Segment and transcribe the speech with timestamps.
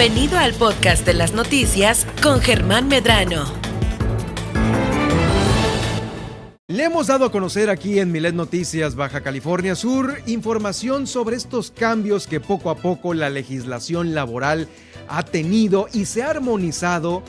[0.00, 3.44] Bienvenido al podcast de las noticias con Germán Medrano.
[6.68, 11.70] Le hemos dado a conocer aquí en Milet Noticias Baja California Sur información sobre estos
[11.70, 14.68] cambios que poco a poco la legislación laboral
[15.06, 17.22] ha tenido y se ha armonizado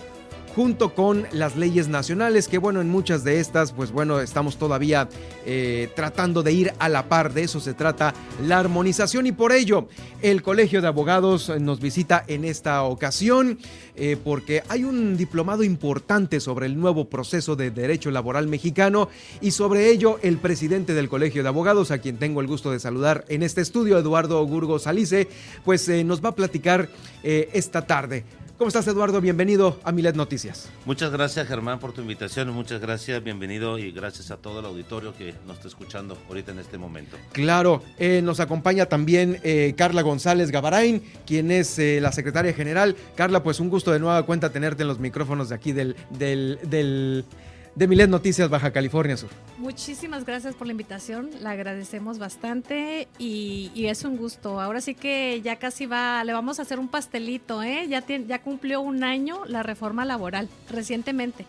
[0.55, 5.07] junto con las leyes nacionales, que bueno, en muchas de estas, pues bueno, estamos todavía
[5.45, 8.13] eh, tratando de ir a la par, de eso se trata
[8.45, 9.87] la armonización y por ello
[10.21, 13.59] el Colegio de Abogados nos visita en esta ocasión
[13.95, 19.09] eh, porque hay un diplomado importante sobre el nuevo proceso de derecho laboral mexicano
[19.39, 22.79] y sobre ello el presidente del Colegio de Abogados, a quien tengo el gusto de
[22.79, 25.27] saludar en este estudio, Eduardo Gurgo Salice,
[25.63, 26.89] pues eh, nos va a platicar
[27.23, 28.23] esta tarde.
[28.61, 29.21] ¿Cómo estás, Eduardo?
[29.21, 30.69] Bienvenido a Milet Noticias.
[30.85, 32.51] Muchas gracias, Germán, por tu invitación.
[32.51, 36.59] Muchas gracias, bienvenido y gracias a todo el auditorio que nos está escuchando ahorita en
[36.59, 37.17] este momento.
[37.31, 42.95] Claro, eh, nos acompaña también eh, Carla González Gavarain, quien es eh, la secretaria general.
[43.15, 46.59] Carla, pues un gusto de nueva cuenta tenerte en los micrófonos de aquí del, del,
[46.61, 47.25] del
[47.75, 49.29] de Milet Noticias Baja California Sur.
[49.57, 54.61] Muchísimas gracias por la invitación, la agradecemos bastante y, es un gusto.
[54.61, 57.87] Ahora sí que ya casi va, le vamos a hacer un pastelito, ¿eh?
[57.89, 61.45] Ya, ya cumplió un año la reforma laboral, recientemente.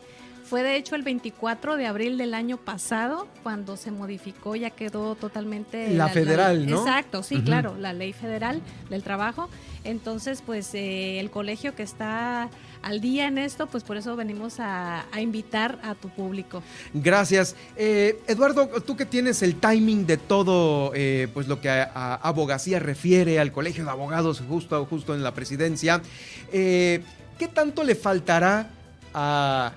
[0.53, 5.15] Fue de hecho el 24 de abril del año pasado cuando se modificó, ya quedó
[5.15, 5.89] totalmente...
[5.95, 6.81] La, federal, ¿no?
[6.81, 9.49] Exacto, sí, claro, la ley federal del trabajo.
[9.83, 12.51] Entonces, pues eh, el colegio que está
[12.83, 16.63] al día en esto, pues por eso venimos a, invitar a tu público.
[16.93, 17.57] Gracias.
[17.75, 22.79] Eh, Eduardo, tú que tienes el timing de todo, eh, pues lo que a, abogacía
[22.79, 26.03] refiere al colegio de abogados justo, justo en la presidencia,
[26.51, 27.03] ¿qué
[27.55, 28.69] tanto le faltará
[29.15, 29.73] a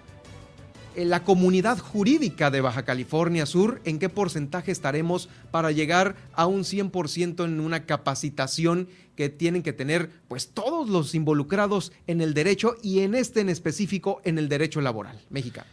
[0.98, 6.64] la comunidad jurídica de Baja California Sur, ¿en qué porcentaje estaremos para llegar a un
[6.64, 12.76] 100% en una capacitación que tienen que tener pues todos los involucrados en el derecho
[12.82, 15.68] y en este en específico en el derecho laboral mexicano?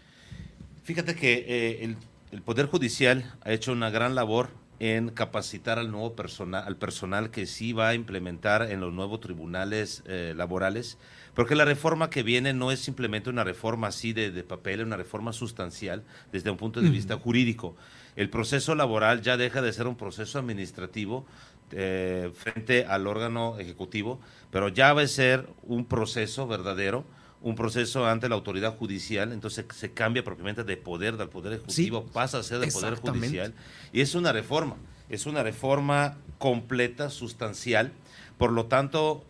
[0.84, 1.96] Fíjate que eh, el,
[2.32, 4.50] el, Poder Judicial ha hecho una gran labor
[4.82, 9.20] en capacitar al nuevo personal, al personal que sí va a implementar en los nuevos
[9.20, 10.98] tribunales eh, laborales,
[11.34, 14.96] porque la reforma que viene no es simplemente una reforma así de, papel, es una
[14.96, 17.76] reforma sustancial desde un punto de vista jurídico.
[18.16, 21.26] El proceso laboral ya deja de ser un proceso administrativo
[21.70, 24.20] eh, frente al órgano ejecutivo,
[24.50, 27.04] pero ya va a ser un proceso verdadero
[27.42, 32.04] un proceso ante la autoridad judicial, entonces se cambia propiamente de poder del poder ejecutivo,
[32.06, 33.54] pasa a ser del poder judicial
[33.92, 34.76] y es una reforma,
[35.08, 37.92] es una reforma completa, sustancial,
[38.38, 39.24] por lo tanto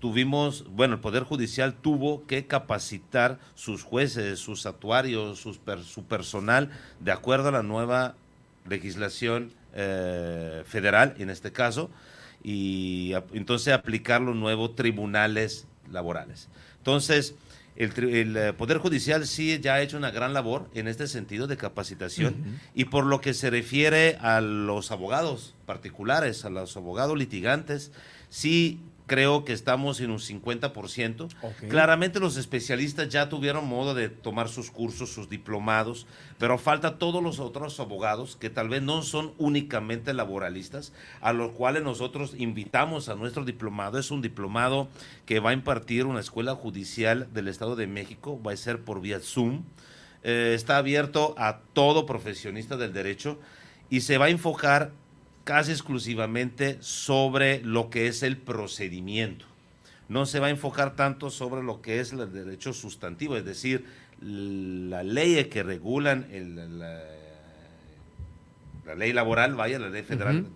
[0.00, 6.70] tuvimos, bueno, el poder judicial tuvo que capacitar sus jueces, sus actuarios, su personal
[7.00, 8.16] de acuerdo a la nueva
[8.68, 11.90] legislación eh, federal en este caso
[12.42, 16.48] y entonces aplicar los nuevos tribunales laborales.
[16.80, 17.34] Entonces,
[17.76, 21.56] el, eh, Poder Judicial sí ya ha hecho una gran labor en este sentido de
[21.56, 27.92] capacitación y por lo que se refiere a los abogados particulares, a los abogados litigantes,
[28.28, 28.80] sí
[29.10, 31.34] creo que estamos en un 50%.
[31.68, 36.06] Claramente los especialistas ya tuvieron modo de tomar sus cursos, sus diplomados,
[36.38, 41.50] pero falta todos los otros abogados que tal vez no son únicamente laboralistas, a los
[41.50, 43.98] cuales nosotros invitamos a nuestro diplomado.
[43.98, 44.86] Es un diplomado
[45.26, 49.00] que va a impartir una escuela judicial del Estado de México, va a ser por
[49.00, 49.64] vía Zoom.
[50.22, 53.40] Eh, está abierto a todo profesionista del derecho
[53.88, 54.92] y se va a enfocar
[55.44, 59.46] casi exclusivamente sobre lo que es el procedimiento.
[60.08, 63.84] No se va a enfocar tanto sobre lo que es el derecho sustantivo, es decir,
[64.20, 66.26] la ley que regulan
[66.78, 67.04] la,
[68.96, 70.46] ley laboral, vaya, la ley federal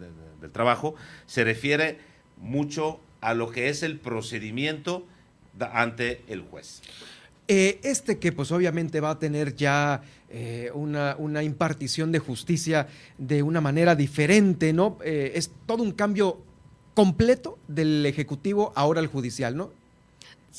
[0.40, 0.96] del trabajo,
[1.26, 1.98] se refiere
[2.36, 5.06] mucho a lo que es el procedimiento
[5.72, 6.82] ante el juez.
[7.46, 10.00] Eh, este que pues obviamente va a tener ya
[10.30, 12.88] eh, una, una, impartición de justicia
[13.18, 14.96] de una manera diferente, ¿no?
[15.04, 16.38] Eh, es todo un cambio
[16.94, 19.70] completo del Ejecutivo ahora al Judicial, ¿no?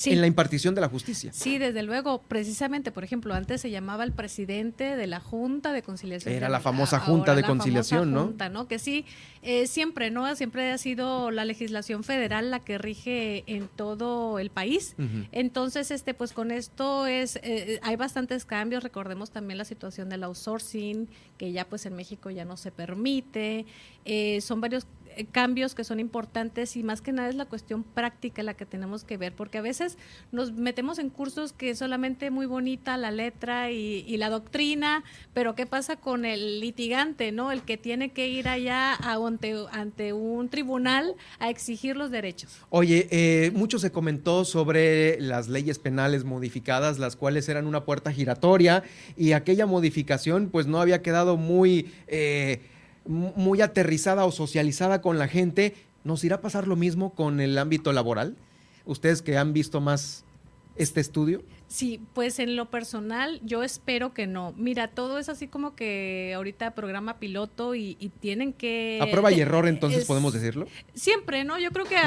[0.04, 1.32] En la impartición de la justicia.
[1.34, 5.82] Sí, desde luego, precisamente, por ejemplo, antes se llamaba el presidente de la Junta de
[5.82, 6.34] Conciliación.
[6.34, 8.26] Era la famosa Junta de Conciliación, ¿no?
[8.26, 8.68] Junta, ¿no?
[8.68, 9.06] Que sí,
[9.42, 10.36] eh, siempre, ¿no?
[10.36, 14.96] Siempre ha sido la legislación federal la que rige en todo el país.
[15.32, 18.84] Entonces, este, pues con esto es, eh, hay bastantes cambios.
[18.84, 21.08] Recordemos también la situación del outsourcing,
[21.38, 23.66] que ya pues en México ya no se permite.
[24.06, 27.84] Eh, son varios eh, cambios que son importantes y más que nada es la cuestión
[27.84, 29.98] práctica la que tenemos que ver, porque a veces
[30.32, 35.04] nos metemos en cursos que solamente muy bonita la letra y, la doctrina,
[35.34, 37.52] pero ¿qué pasa con el litigante, no?
[37.52, 42.58] El que tiene que ir allá ante, ante un tribunal a exigir los derechos.
[42.70, 48.14] Oye, eh, mucho se comentó sobre las leyes penales modificadas, las cuales eran una puerta
[48.14, 48.84] giratoria
[49.18, 51.92] y aquella modificación pues no había quedado muy...
[52.08, 52.62] Eh,
[53.06, 57.58] muy aterrizada o socializada con la gente, ¿nos irá a pasar lo mismo con el
[57.58, 58.36] ámbito laboral?
[58.86, 60.26] Ustedes que han visto más
[60.76, 61.44] este estudio.
[61.68, 64.54] Sí, pues en lo personal yo espero que no.
[64.58, 69.00] Mira, todo es así como que ahorita programa piloto y, tienen que...
[69.02, 70.68] A prueba y error entonces podemos decirlo.
[70.94, 71.58] Siempre, ¿no?
[71.58, 71.98] Yo creo que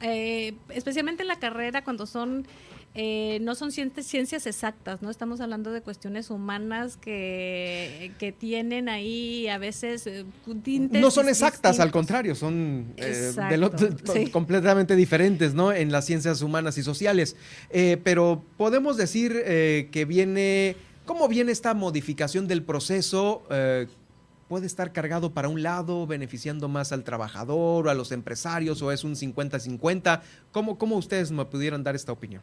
[0.00, 2.46] eh, especialmente en la carrera cuando son
[2.96, 5.10] eh, no son ciencias exactas, ¿no?
[5.10, 10.24] Estamos hablando de cuestiones humanas que, que tienen ahí a veces eh,
[10.92, 15.72] No son exactas, al contrario, son eh, completamente diferentes, ¿no?
[15.72, 17.34] En las ciencias humanas y sociales.
[18.04, 23.42] pero podemos decir que viene, ¿cómo viene esta modificación del proceso?
[24.46, 28.92] puede estar cargado para un lado, beneficiando más al trabajador o a los empresarios, o
[28.92, 30.20] es un 50-50.
[30.52, 32.42] ¿Cómo, ¿Cómo ustedes me pudieran dar esta opinión?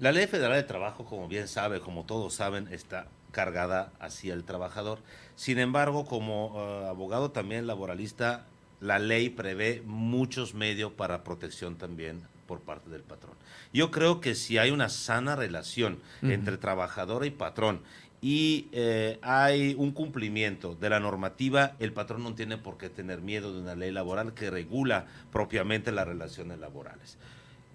[0.00, 4.44] La ley federal de trabajo, como bien sabe, como todos saben, está cargada hacia el
[4.44, 5.00] trabajador.
[5.36, 8.46] Sin embargo, como eh, abogado también laboralista,
[8.80, 13.36] la ley prevé muchos medios para protección también por parte del patrón.
[13.74, 17.82] Yo creo que si hay una sana relación entre trabajador y patrón
[18.22, 23.20] y eh, hay un cumplimiento de la normativa, el patrón no tiene por qué tener
[23.20, 27.18] miedo de una ley laboral que regula propiamente las relaciones laborales.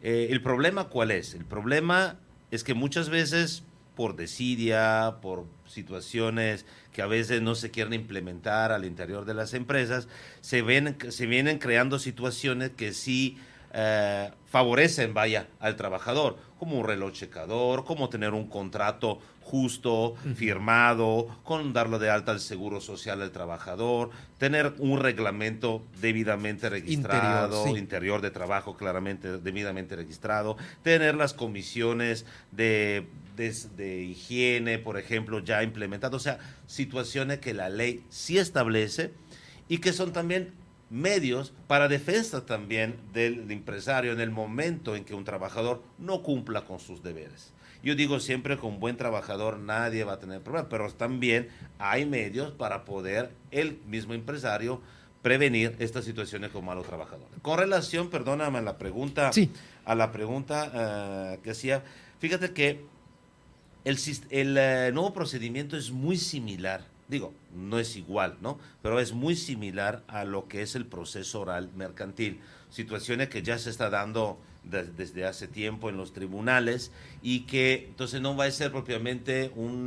[0.08, 1.34] Eh, ¿El problema cuál es?
[1.34, 2.20] El problema
[2.52, 3.64] es que muchas veces
[3.96, 9.56] por desidia, por situaciones que a veces no se quieren implementar al interior de las
[9.56, 10.08] empresas,
[10.42, 13.40] se, ven, se vienen creando situaciones que sí
[13.78, 21.28] eh, favorecen, vaya, al trabajador, como un reloj checador, como tener un contrato justo, firmado,
[21.44, 28.22] con darlo de alta al seguro social del trabajador, tener un reglamento debidamente registrado, interior,
[28.22, 33.06] de trabajo claramente debidamente registrado, tener las comisiones de,
[33.36, 39.12] de, higiene, por ejemplo, ya implementadas, o sea, situaciones que la ley sí establece
[39.68, 40.54] y que son también
[40.90, 46.66] medios para defensa también del empresario en el momento en que un trabajador no cumpla
[46.66, 47.54] con sus deberes.
[47.84, 52.06] Yo digo siempre que un buen trabajador nadie va a tener problemas, pero también hay
[52.06, 54.82] medios para poder el mismo empresario
[55.22, 57.40] prevenir estas situaciones con malos trabajadores.
[57.42, 59.32] Con relación, perdóname, a la pregunta,
[59.86, 61.84] a la pregunta eh, que hacía,
[62.20, 62.86] fíjate que
[63.86, 63.98] el,
[64.30, 68.58] el eh, nuevo procedimiento es muy similar, digo, no es igual, ¿no?
[68.82, 73.58] Pero es muy similar a lo que es el proceso oral mercantil, situaciones que ya
[73.58, 76.92] se está dando desde hace tiempo en los tribunales
[77.22, 79.86] y que entonces no va a ser propiamente un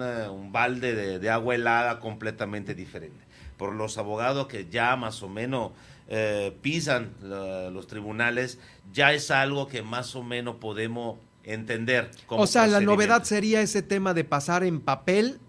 [0.53, 3.25] balde de, agua helada completamente diferente.
[3.57, 5.73] Por los abogados que ya más o menos
[6.09, 8.61] eh, pisan los tribunales,
[8.93, 12.11] ya es algo que más o menos podemos entender.
[12.29, 15.41] o sea, la novedad sería ese tema de pasar en papel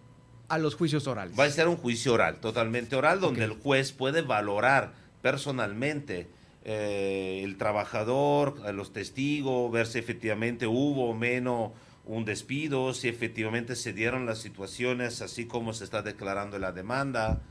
[0.50, 1.38] a los juicios orales.
[1.40, 6.28] Va a ser un juicio oral, totalmente oral, donde el juez puede valorar personalmente
[6.66, 11.72] eh, el trabajador, los testigos, ver si efectivamente hubo o menos
[12.06, 17.42] un despido, si efectivamente se dieron las situaciones así como se está declarando la demanda.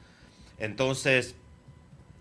[0.58, 1.36] Entonces,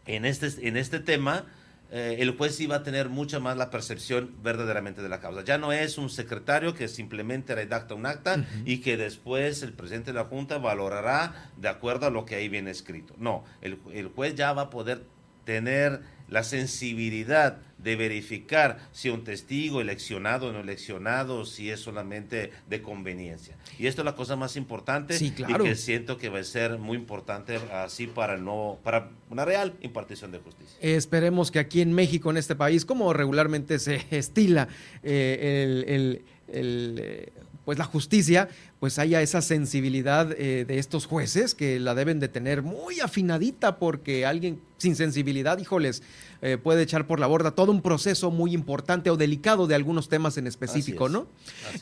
[0.05, 1.45] en este, en este tema,
[1.91, 5.43] eh, el juez iba a tener mucha más la percepción verdaderamente de la causa.
[5.43, 10.11] Ya no es un secretario que simplemente redacta un acta y que después el presidente
[10.11, 13.13] de la Junta valorará de acuerdo a lo que ahí viene escrito.
[13.17, 15.03] No, el, el juez ya va a poder
[15.45, 22.51] tener la sensibilidad de verificar si un testigo eleccionado o no eleccionado, si es solamente
[22.69, 23.55] de conveniencia.
[23.77, 26.97] Y esto es la cosa más importante y que siento que va a ser muy
[26.97, 30.77] importante así para no para una real impartición de justicia.
[30.81, 34.67] Esperemos que aquí en México, en este país, como regularmente se estila
[35.03, 37.31] eh, el, eh,
[37.67, 38.47] pues la justicia,
[38.79, 43.77] pues haya esa sensibilidad eh, de estos jueces que la deben de tener muy afinadita
[43.77, 46.01] porque alguien sin sensibilidad, híjoles,
[46.41, 50.09] eh, puede echar por la borda todo un proceso muy importante o delicado de algunos
[50.09, 51.27] temas en específico, ¿no?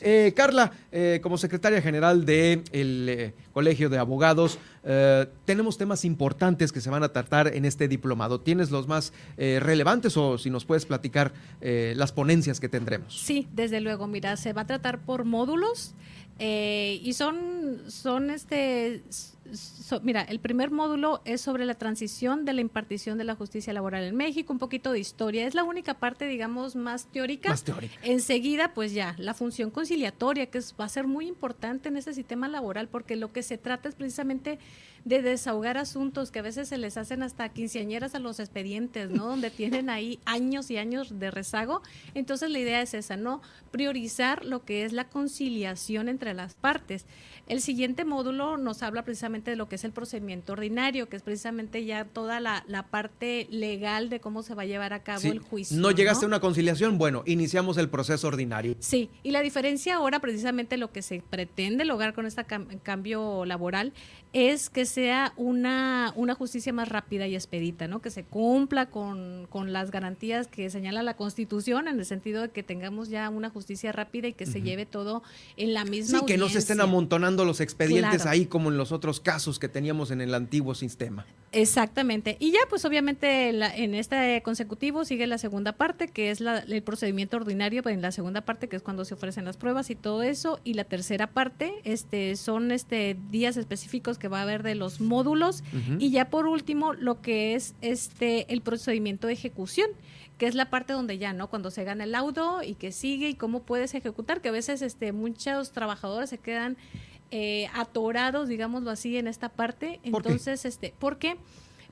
[0.00, 0.72] Eh, Carla,
[1.22, 4.58] como secretaria general del el Colegio de Abogados,
[5.44, 8.40] tenemos temas importantes que se van a tratar en este diplomado.
[8.40, 13.20] ¿Tienes los más relevantes o si nos puedes platicar las ponencias que tendremos?
[13.20, 15.94] Sí, desde luego, mira, se va a tratar por módulos.
[16.38, 19.02] Eh, y son, son este,
[20.02, 24.04] mira, el primer módulo es sobre la transición de la impartición de la justicia laboral
[24.04, 25.46] en México, un poquito de historia.
[25.46, 27.48] Es la única parte, digamos, más teórica.
[27.48, 27.94] Más teórica.
[28.02, 32.48] Enseguida, pues ya, la función conciliatoria, que va a ser muy importante en ese sistema
[32.48, 34.58] laboral, porque lo que se trata es precisamente
[35.06, 39.26] de desahogar asuntos que a veces se les hacen hasta quinceañeras a los expedientes, ¿no?
[39.26, 41.80] Donde tienen ahí años y años de rezago.
[42.14, 43.40] Entonces la idea es esa, ¿no?
[43.70, 47.06] Priorizar lo que es la conciliación entre las partes.
[47.48, 51.22] El siguiente módulo nos habla precisamente de lo que es el procedimiento ordinario, que es
[51.22, 55.38] precisamente ya toda la, parte legal de cómo se va a llevar a cabo el
[55.38, 55.78] juicio.
[55.78, 58.74] No llegaste a una conciliación, bueno, iniciamos el proceso ordinario.
[58.80, 62.44] Sí, y la diferencia ahora, precisamente lo que se pretende lograr con este
[62.82, 63.92] cambio laboral,
[64.32, 68.02] es que sea una, una justicia más rápida y expedita, ¿no?
[68.02, 72.62] Que se cumpla con, las garantías que señala la Constitución, en el sentido de que
[72.62, 75.22] tengamos ya una justicia rápida y que se lleve todo
[75.56, 78.92] en la misma Sí, que no se estén amontonando los expedientes ahí como en los
[78.92, 81.26] otros casos que teníamos en el antiguo sistema.
[81.52, 82.36] Exactamente.
[82.38, 87.36] Y ya, pues obviamente en este consecutivo sigue la segunda parte, que es el procedimiento
[87.36, 90.60] ordinario, en la segunda parte, que es cuando se ofrecen las pruebas y todo eso,
[90.64, 95.00] y la tercera parte este, son este, días específicos que va a haber de los
[95.00, 95.64] módulos,
[95.98, 99.88] y ya por último lo que es este el procedimiento de ejecución
[100.38, 101.48] que es la parte donde ya, ¿no?
[101.48, 104.82] Cuando se gana el laudo y que sigue y cómo puedes ejecutar, que a veces
[104.82, 106.76] este, muchos trabajadores se quedan
[107.30, 110.00] eh, atorados, digámoslo así, en esta parte.
[110.02, 111.36] Entonces, ¿Por este, ¿por qué?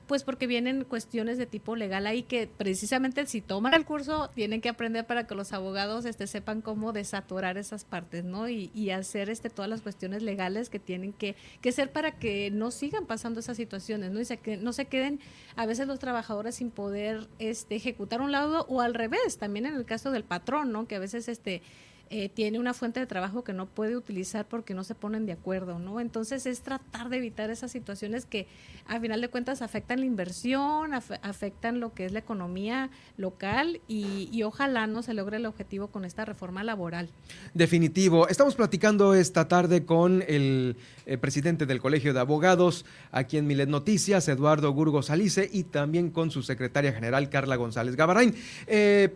[0.07, 4.61] Pues porque vienen cuestiones de tipo legal ahí que precisamente si toman el curso tienen
[4.61, 8.49] que aprender para que los abogados este, sepan cómo desatorar esas partes, ¿no?
[8.51, 12.51] Y, y hacer este, todas las cuestiones legales que tienen que, que ser para que
[12.51, 14.21] no sigan pasando esas situaciones, ¿no?
[14.21, 15.21] Y se, que no se queden
[15.57, 19.75] a veces los trabajadores sin poder este, ejecutar un laudo o al revés, también en
[19.75, 20.87] el caso del patrón, ¿no?
[20.87, 21.63] Que a veces este
[22.11, 25.33] eh, tiene una fuente de trabajo que no puede utilizar porque no se ponen de
[25.33, 26.01] acuerdo, ¿no?
[26.01, 28.47] Entonces es tratar de evitar esas situaciones que
[28.87, 34.43] a final de cuentas afectan la inversión, afectan lo que es la economía local y,
[34.45, 37.09] ojalá no se logre el objetivo con esta reforma laboral.
[37.55, 38.29] Definitivo.
[38.29, 43.71] Estamos platicando esta tarde con el, eh, presidente del Colegio de Abogados aquí en Milet
[43.71, 48.35] Noticias, Eduardo Gurgo Salice, y también con su secretaria general, Carla González Gabarain.
[48.67, 49.15] Eh,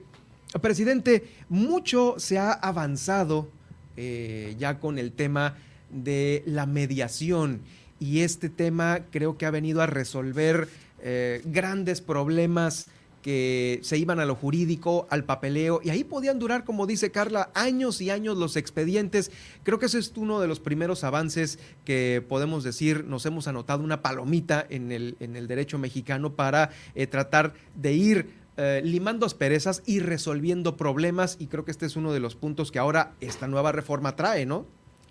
[0.62, 3.50] Presidente, mucho se ha avanzado
[3.96, 5.56] eh, ya con el tema
[5.90, 7.60] de la mediación
[8.00, 10.68] y este tema creo que ha venido a resolver
[11.02, 12.88] eh, grandes problemas
[13.22, 17.50] que se iban a lo jurídico, al papeleo, y ahí podían durar, como dice Carla,
[17.52, 19.32] años y años los expedientes.
[19.64, 23.82] Creo que ese es uno de los primeros avances que podemos decir, nos hemos anotado
[23.82, 29.24] una palomita en el, en el derecho mexicano para eh, tratar de ir eh, limando
[29.24, 33.14] asperezas y resolviendo problemas y creo que este es uno de los puntos que ahora
[33.20, 34.66] esta nueva reforma trae, ¿no?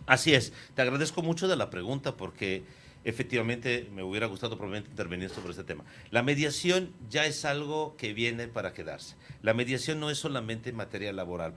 [0.06, 0.52] Así es.
[0.76, 2.64] Te agradezco mucho de la pregunta porque
[3.06, 5.86] efectivamente me hubiera gustado probablemente intervenir sobre este tema.
[6.12, 9.16] La mediación ya es algo que viene para quedarse.
[9.42, 11.54] La mediación no es solamente en materia laboral.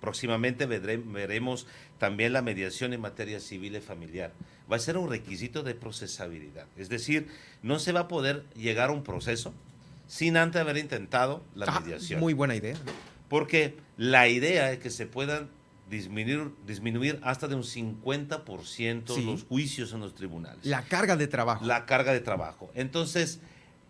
[0.00, 1.66] Próximamente veremos
[1.98, 4.32] también la mediación en materia civil y familiar.
[4.70, 6.68] Va a ser un requisito de procesabilidad.
[6.76, 7.26] Es decir,
[7.64, 9.52] no se va a poder llegar a un proceso
[10.12, 12.20] sin antes haber intentado la ah, mediación.
[12.20, 12.76] Muy buena idea.
[13.30, 15.48] Porque la idea es que se puedan
[15.88, 20.66] disminuir, disminuir hasta de un 50% los juicios en los tribunales.
[20.66, 21.64] La carga de trabajo.
[21.64, 22.70] La carga de trabajo.
[22.74, 23.40] Entonces,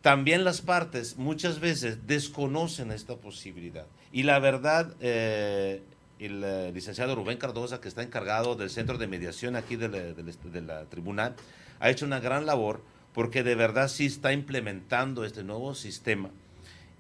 [0.00, 3.86] también las partes muchas veces desconocen esta posibilidad.
[4.12, 5.82] Y la verdad, eh,
[6.20, 10.84] el eh, licenciado Rubén Cardosa, que está encargado del centro de mediación aquí de la
[10.84, 11.34] tribunal,
[11.80, 12.80] ha hecho una gran labor
[13.14, 16.30] porque de verdad sí está implementando este nuevo sistema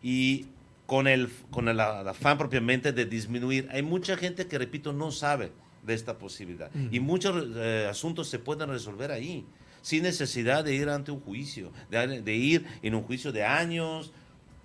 [0.02, 0.46] y
[0.86, 3.68] con el, con el, afán propiamente de disminuir.
[3.72, 5.52] Hay mucha gente que, repito, no sabe
[5.82, 9.44] de esta posibilidad y muchos eh, asuntos se pueden resolver ahí,
[9.80, 14.12] sin necesidad de ir ante un juicio, de, ir en un juicio de años.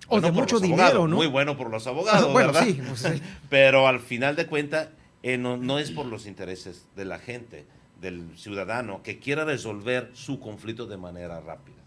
[0.08, 1.16] O de mucho dinero, ¿no?
[1.16, 2.66] Muy bueno por los abogados, ¿verdad?
[2.86, 4.88] Pues sí, Pero al final de cuentas,
[5.22, 7.66] eh, no, no es por los intereses de la gente
[8.00, 11.78] del ciudadano que quiera resolver su conflicto de manera rápida.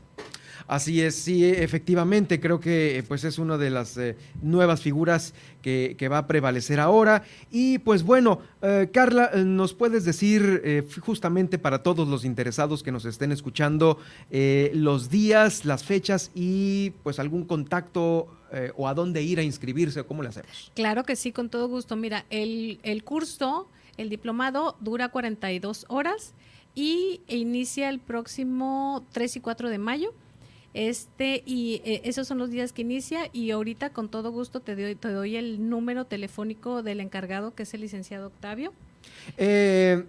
[0.67, 6.07] Así es, sí, efectivamente, creo que pues es una de las eh, nuevas figuras que,
[6.09, 7.23] va a prevalecer ahora.
[7.51, 12.91] Y pues bueno, eh, Carla, eh, ¿nos puedes decir justamente para todos los interesados que
[12.91, 13.99] nos estén escuchando
[14.73, 18.27] los días, las fechas y pues algún contacto
[18.75, 20.71] o a dónde ir a inscribirse o cómo le hacemos?
[20.75, 21.95] Claro que sí, con todo gusto.
[21.95, 23.67] Mira, el, el curso
[23.97, 26.33] el diplomado dura 42 horas
[26.75, 30.13] y inicia el próximo 3 y 4 de mayo.
[30.73, 34.75] Este, y eh, esos son los días que inicia y ahorita con todo gusto te
[34.75, 38.71] doy, te doy el número telefónico del encargado que es el licenciado Octavio.
[39.37, 40.05] Eh,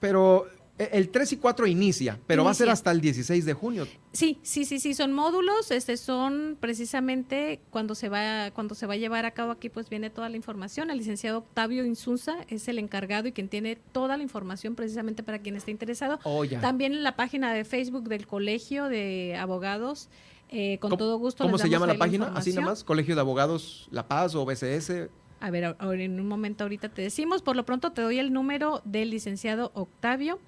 [0.00, 0.46] pero
[0.78, 3.86] el 3 y 4 inicia, pero va a ser hasta el 16 de junio.
[4.12, 8.94] Sí, sí, sí, sí, son módulos, este son precisamente cuando se va cuando se va
[8.94, 10.90] a llevar a cabo aquí pues viene toda la información.
[10.90, 15.40] El licenciado Octavio Insunza es el encargado y quien tiene toda la información precisamente para
[15.40, 16.20] quien esté interesado.
[16.24, 20.08] Oh, También en la página de Facebook del Colegio de Abogados
[20.50, 21.44] eh, con todo gusto.
[21.44, 22.32] ¿Cómo se llama la página?
[22.34, 25.08] Así nomás, Colegio de Abogados La Paz o BCS.
[25.40, 27.42] A ver, ahora en un momento ahorita te decimos.
[27.42, 30.38] Por lo pronto te doy el número del licenciado Octavio.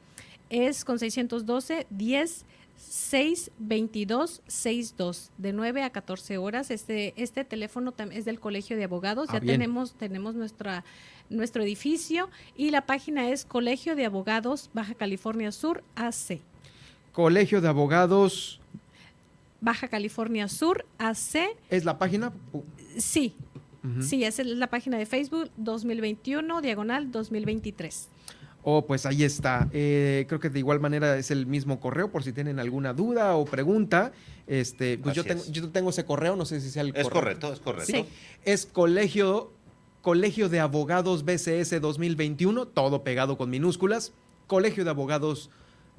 [0.51, 2.45] Es con 612 10
[2.77, 6.71] 6 22 62 de 9 a 14 horas.
[6.71, 9.29] Este este teléfono es del Colegio de Abogados.
[9.31, 10.85] Ah, ya tenemos tenemos nuestra
[11.29, 16.41] nuestro edificio y la página es Colegio de Abogados Baja California Sur AC.
[17.13, 18.61] Colegio de Abogados
[19.61, 21.57] Baja California Sur AC.
[21.69, 22.33] ¿Es la página?
[22.97, 23.35] Sí,
[24.01, 28.09] sí, esa es la página de Facebook 2021, diagonal 2023.
[28.63, 29.69] Oh, pues ahí está.
[29.73, 33.35] Eh, creo que de igual manera es el mismo correo por si tienen alguna duda
[33.37, 34.13] o pregunta.
[34.47, 37.53] Este, pues yo tengo, yo tengo, ese correo, no sé si sea el Es correcto,
[37.53, 37.93] es correcto.
[37.93, 38.05] Sí.
[38.45, 39.53] Es colegio,
[40.03, 44.13] colegio de abogados BCS 2021, todo pegado con minúsculas.
[44.47, 45.51] Colegio de abogados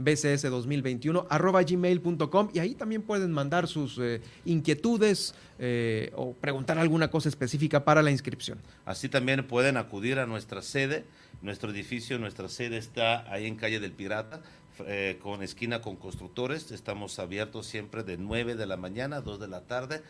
[0.03, 6.77] bcs 2021 arroba gmail.com y ahí también pueden mandar sus eh, inquietudes eh, o preguntar
[6.77, 8.59] alguna cosa específica para la inscripción.
[8.85, 11.05] Así también pueden acudir a nuestra sede,
[11.41, 14.41] nuestro edificio, nuestra sede está ahí en calle del Pirata,
[14.87, 19.39] eh, con esquina con constructores, estamos abiertos siempre de 9 de la mañana a 2
[19.39, 20.01] de la tarde,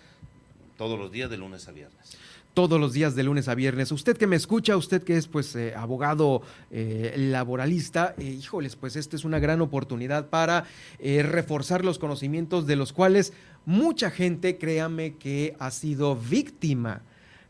[0.78, 2.18] todos los días de lunes a viernes
[2.54, 3.94] todos los días de lunes a viernes.
[3.94, 9.16] Usted que me escucha, usted que es pues eh, abogado eh, laboralista, híjoles, pues esta
[9.16, 10.66] es una gran oportunidad para
[11.00, 13.32] reforzar los conocimientos de los cuales
[13.66, 17.04] mucha gente, créame que ha sido víctima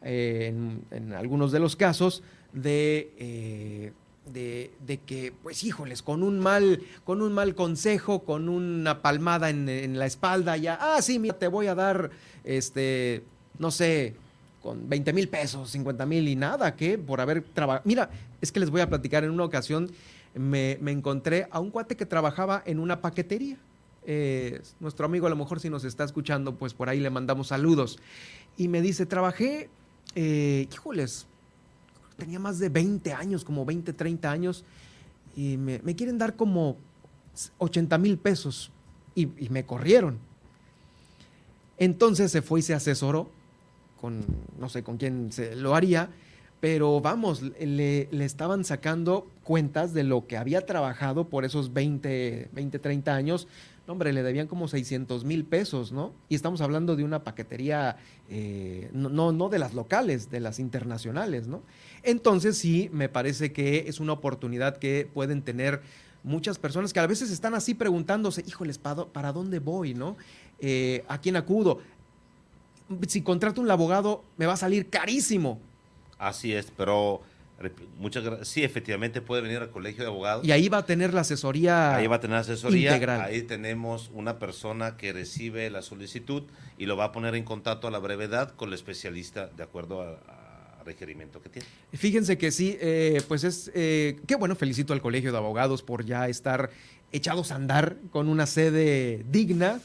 [0.04, 0.84] en,
[1.18, 2.22] algunos de los casos
[2.54, 3.94] de...
[4.32, 10.00] De, que, pues híjoles, con un mal, con un mal consejo, con una palmada en,
[10.00, 12.12] la espalda, ya, ah, sí, mira, te voy a dar,
[12.46, 13.24] este,
[13.60, 14.16] no sé,
[14.62, 17.84] con 20 mil pesos, 50 mil y nada, que por haber trabajado.
[17.86, 19.92] Mira, es que les voy a platicar, en una ocasión
[20.34, 23.58] me, encontré a un cuate que trabajaba en una paquetería.
[24.06, 27.48] Eh, nuestro amigo a lo mejor si nos está escuchando, pues por ahí le mandamos
[27.48, 28.00] saludos.
[28.58, 29.70] Y me dice, trabajé,
[30.16, 31.28] eh, híjoles,
[32.22, 34.64] tenía más de 20 años, como 20, 30 años,
[35.36, 36.78] y me, quieren dar como
[37.58, 38.72] 80 mil pesos
[39.16, 40.20] y, y me corrieron.
[41.78, 43.32] Entonces se fue y se asesoró
[44.00, 44.24] con,
[44.60, 46.10] no sé con quién se lo haría,
[46.60, 52.80] pero vamos, le, estaban sacando cuentas de lo que había trabajado por esos 20, 20
[52.80, 53.48] 30 años.
[53.92, 56.14] Hombre, le debían como 600 mil pesos, ¿no?
[56.30, 57.98] Y estamos hablando de una paquetería,
[58.30, 61.62] eh, no, no de las locales, de las internacionales, ¿no?
[62.04, 65.82] Entonces sí, me parece que es una oportunidad que pueden tener
[66.24, 70.18] muchas personas que a veces están así preguntándose, híjoles, ¿para, dónde voy, no?
[70.60, 71.80] Eh, ¿A quién acudo?
[73.08, 75.60] si contrato un abogado, me va a salir carísimo.
[76.18, 77.22] Así es, pero
[77.98, 78.48] muchas gracias.
[78.48, 80.46] Sí, efectivamente puede venir al colegio de abogados.
[80.46, 81.96] Y ahí va a tener la asesoría.
[81.96, 82.92] Ahí va a tener asesoría.
[82.92, 83.22] Integral.
[83.22, 86.44] Ahí tenemos una persona que recibe la solicitud
[86.78, 90.02] y lo va a poner en contacto a la brevedad con el especialista de acuerdo
[90.02, 90.40] a,
[90.84, 91.68] requerimiento que tiene.
[91.94, 96.04] Fíjense que sí, eh, pues es, eh, qué bueno, felicito al Colegio de Abogados por
[96.04, 96.72] ya estar
[97.12, 99.80] echados a andar con una sede digna.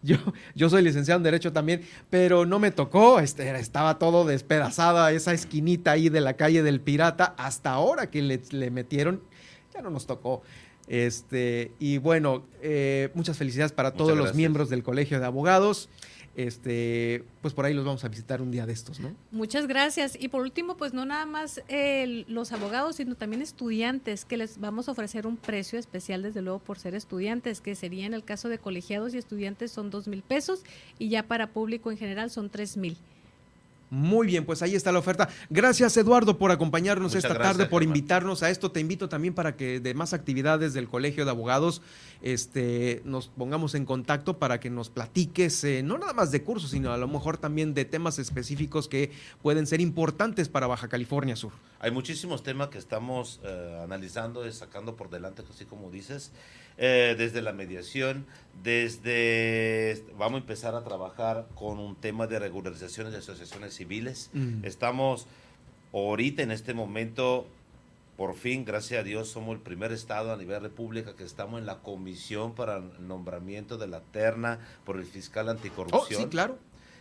[0.02, 0.16] Yo,
[0.54, 5.34] yo soy licenciado en Derecho también, pero no me tocó, este, estaba todo despedazada, esa
[5.34, 9.20] esquinita ahí de la calle del Pirata, hasta ahora que le, metieron,
[9.74, 10.40] ya no nos tocó.
[10.88, 15.90] Este, y bueno, eh, muchas felicidades para todos los miembros del Colegio de Abogados
[16.36, 19.14] este, pues por ahí los vamos a visitar un día de estos, ¿no?
[19.30, 20.16] Muchas gracias.
[20.18, 21.62] Y por último, pues no nada más
[22.28, 26.58] los abogados, sino también estudiantes, que les vamos a ofrecer un precio especial, desde luego,
[26.58, 30.22] por ser estudiantes, que sería en el caso de colegiados y estudiantes son dos mil
[30.22, 30.62] pesos
[30.98, 32.96] y ya para público en general son tres mil.
[33.90, 35.28] Muy bien, pues ahí está la oferta.
[35.50, 38.70] Gracias Eduardo por acompañarnos esta tarde, por invitarnos a esto.
[38.70, 41.82] Te invito también para que de más actividades del Colegio de Abogados
[42.22, 46.70] este, nos pongamos en contacto para que nos platiques, eh, no nada más de cursos,
[46.70, 49.10] sino a lo mejor también de temas específicos que
[49.42, 51.52] pueden ser importantes para Baja California Sur.
[51.80, 56.30] Hay muchísimos temas que estamos eh, analizando y sacando por delante, así como dices.
[56.82, 58.24] Eh, desde la mediación,
[58.62, 64.30] desde vamos a empezar a trabajar con un tema de regularizaciones de asociaciones civiles.
[64.34, 64.64] Mm.
[64.64, 65.26] Estamos
[65.92, 67.46] ahorita en este momento,
[68.16, 71.66] por fin, gracias a Dios, somos el primer estado a nivel república que estamos en
[71.66, 76.20] la comisión para el nombramiento de la terna por el fiscal anticorrupción.
[76.20, 76.58] Oh, sí, claro.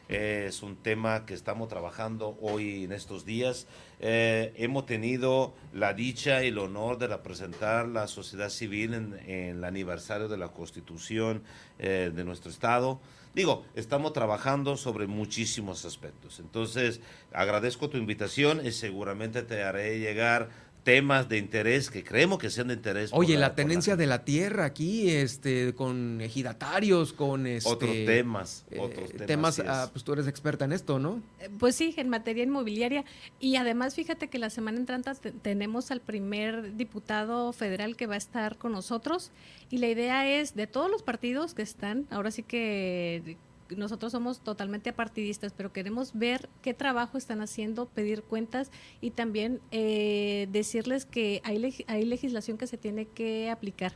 [0.10, 3.68] Es un tema que estamos trabajando hoy en estos días.
[4.00, 9.64] Eh, hemos tenido la dicha y el honor de representar la sociedad civil en, el
[9.64, 11.44] aniversario de la Constitución
[11.78, 13.00] eh, de nuestro Estado.
[13.36, 16.40] Digo, estamos trabajando sobre muchísimos aspectos.
[16.40, 20.50] Entonces, agradezco tu invitación y seguramente te haré llegar
[20.90, 23.12] temas de interés que creemos que sean de interés.
[23.14, 28.80] Oye, la, tenencia de la tierra aquí, este, con ejidatarios, con este, otros temas, eh,
[28.80, 29.60] otros temas.
[29.60, 31.22] ah, pues tú eres experta en esto, ¿no?
[31.40, 33.06] Eh, pues sí, en materia inmobiliaria
[33.40, 35.12] y además fíjate que la semana entrante
[35.44, 39.32] tenemos al primer diputado federal que va a estar con nosotros
[39.70, 43.38] y la idea es de todos los partidos que están, ahora sí que
[43.76, 49.62] nosotros somos totalmente apartidistas, pero queremos ver qué trabajo están haciendo, pedir cuentas y también
[49.72, 53.94] eh, decirles que hay, hay legislación que se tiene que aplicar.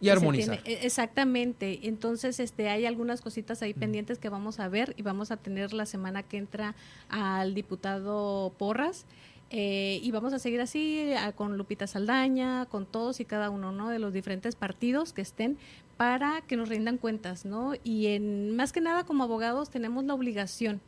[0.00, 0.60] Y armonizar.
[0.64, 1.88] E, exactamente.
[1.88, 5.72] Entonces, este, hay algunas cositas ahí pendientes que vamos a ver y vamos a tener
[5.72, 6.76] la semana que entra
[7.08, 9.06] al diputado Porras.
[9.50, 13.88] Eh, y vamos a seguir así con Lupita Saldaña, con todos y cada uno ¿no?
[13.88, 15.56] de los diferentes partidos que estén
[15.96, 17.72] para que nos rindan cuentas, ¿no?
[17.82, 20.80] Y en, más que nada como abogados tenemos la obligación,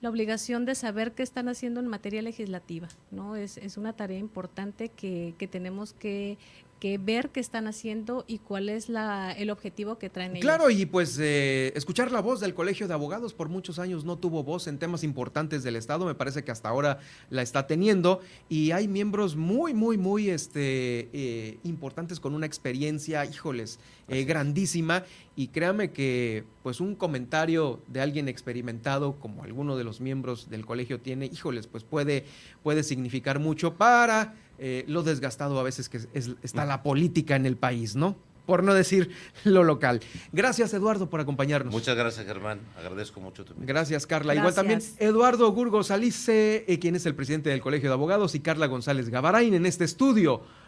[0.00, 3.36] la obligación de saber qué están haciendo en materia legislativa, ¿no?
[3.36, 6.38] Es, es una tarea importante que, que tenemos que,
[6.78, 10.42] que ver qué están haciendo y cuál es la, el objetivo que traen ellos.
[10.42, 14.16] Claro, y pues eh, escuchar la voz del Colegio de Abogados por muchos años no
[14.16, 16.98] tuvo voz en temas importantes del Estado, me parece que hasta ahora
[17.30, 23.24] la está teniendo y hay miembros muy, muy, muy este, eh, importantes con una experiencia,
[23.24, 25.04] híjoles, eh, grandísima
[25.36, 30.66] y créame que pues un comentario de alguien experimentado como alguno de los miembros del
[30.66, 32.24] colegio tiene, híjoles, pues puede,
[32.62, 36.00] puede significar mucho para eh, lo desgastado a veces que
[36.42, 38.16] está la política en el país, ¿no?
[38.46, 39.10] Por no decir
[39.44, 40.00] lo local.
[40.32, 41.72] Gracias, Eduardo, por acompañarnos.
[41.72, 42.60] Muchas gracias, Germán.
[42.78, 44.34] Agradezco mucho tu Gracias, Carla.
[44.34, 48.40] Igual también Eduardo Gurgos Alice, eh, quien es el presidente del Colegio de Abogados, y
[48.40, 50.42] Carla González Gavarain en este estudio